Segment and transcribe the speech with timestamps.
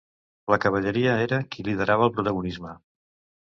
[0.53, 2.77] La cavalleria era qui liderava el protagonisme.